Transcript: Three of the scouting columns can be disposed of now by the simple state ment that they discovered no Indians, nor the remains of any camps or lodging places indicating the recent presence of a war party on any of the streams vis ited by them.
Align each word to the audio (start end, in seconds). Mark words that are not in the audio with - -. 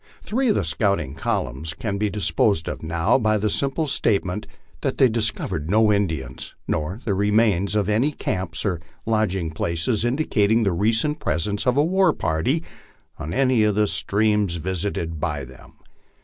Three 0.23 0.47
of 0.49 0.55
the 0.55 0.63
scouting 0.63 1.13
columns 1.13 1.75
can 1.75 1.99
be 1.99 2.09
disposed 2.09 2.67
of 2.67 2.81
now 2.81 3.19
by 3.19 3.37
the 3.37 3.51
simple 3.51 3.85
state 3.85 4.25
ment 4.25 4.47
that 4.81 4.97
they 4.97 5.07
discovered 5.07 5.69
no 5.69 5.93
Indians, 5.93 6.55
nor 6.67 6.99
the 7.05 7.13
remains 7.13 7.75
of 7.75 7.87
any 7.87 8.11
camps 8.11 8.65
or 8.65 8.79
lodging 9.05 9.51
places 9.51 10.03
indicating 10.03 10.63
the 10.63 10.71
recent 10.73 11.19
presence 11.19 11.67
of 11.67 11.77
a 11.77 11.85
war 11.85 12.13
party 12.13 12.63
on 13.19 13.31
any 13.31 13.61
of 13.61 13.75
the 13.75 13.85
streams 13.85 14.55
vis 14.55 14.85
ited 14.85 15.19
by 15.19 15.45
them. 15.45 15.73